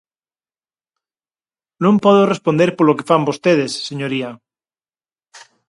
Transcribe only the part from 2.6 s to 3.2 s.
polo que